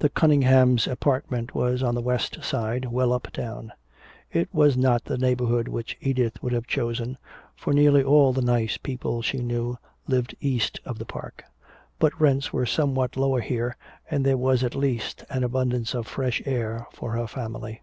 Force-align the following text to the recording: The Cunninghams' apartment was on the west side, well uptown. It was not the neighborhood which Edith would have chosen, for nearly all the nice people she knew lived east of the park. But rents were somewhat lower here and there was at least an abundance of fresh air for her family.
The 0.00 0.10
Cunninghams' 0.10 0.86
apartment 0.86 1.54
was 1.54 1.82
on 1.82 1.94
the 1.94 2.02
west 2.02 2.44
side, 2.44 2.84
well 2.84 3.14
uptown. 3.14 3.72
It 4.30 4.52
was 4.52 4.76
not 4.76 5.06
the 5.06 5.16
neighborhood 5.16 5.68
which 5.68 5.96
Edith 6.02 6.42
would 6.42 6.52
have 6.52 6.66
chosen, 6.66 7.16
for 7.56 7.72
nearly 7.72 8.02
all 8.02 8.34
the 8.34 8.42
nice 8.42 8.76
people 8.76 9.22
she 9.22 9.38
knew 9.38 9.78
lived 10.06 10.34
east 10.38 10.80
of 10.84 10.98
the 10.98 11.06
park. 11.06 11.44
But 11.98 12.20
rents 12.20 12.52
were 12.52 12.66
somewhat 12.66 13.16
lower 13.16 13.40
here 13.40 13.74
and 14.10 14.22
there 14.22 14.36
was 14.36 14.62
at 14.62 14.74
least 14.74 15.24
an 15.30 15.42
abundance 15.42 15.94
of 15.94 16.06
fresh 16.06 16.42
air 16.44 16.86
for 16.92 17.12
her 17.12 17.26
family. 17.26 17.80